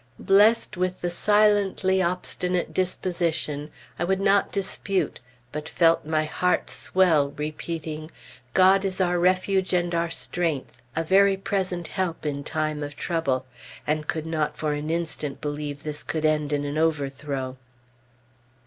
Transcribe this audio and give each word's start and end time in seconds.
Blessed 0.17 0.77
with 0.77 1.01
the 1.01 1.11
silently 1.11 2.01
obstinate 2.01 2.73
disposition, 2.73 3.69
I 3.99 4.03
would 4.03 4.19
not 4.19 4.51
dispute, 4.51 5.19
but 5.51 5.69
felt 5.69 6.07
my 6.07 6.25
heart 6.25 6.71
swell, 6.71 7.29
repeating, 7.37 8.09
"God 8.55 8.83
is 8.83 8.99
our 8.99 9.19
refuge 9.19 9.73
and 9.73 9.93
our 9.93 10.09
strength, 10.09 10.81
a 10.95 11.03
very 11.03 11.37
present 11.37 11.89
help 11.89 12.25
in 12.25 12.43
time 12.43 12.81
of 12.81 12.95
trouble," 12.95 13.45
and 13.85 14.07
could 14.07 14.25
not 14.25 14.57
for 14.57 14.73
an 14.73 14.89
instant 14.89 15.39
believe 15.39 15.83
this 15.83 16.01
could 16.01 16.25
end 16.25 16.51
in 16.51 16.65
an 16.65 16.79
overthrow. 16.79 17.59